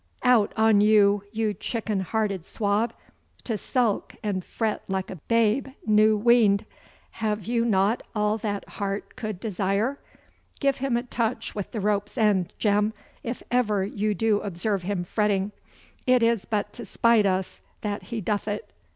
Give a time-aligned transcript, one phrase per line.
[0.23, 2.91] Out on you, you chicken hearted swab,
[3.43, 6.65] to sulk and fret like a babe new weaned!
[7.21, 9.99] Have you not all that heart could desire?
[10.59, 15.03] Give him a touch with the rope's end, Jem, if ever you do observe him
[15.03, 15.51] fretting.
[16.07, 18.73] It is but to spite us that he doth it.